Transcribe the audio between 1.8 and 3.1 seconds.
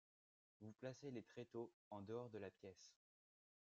en dehors de la pièce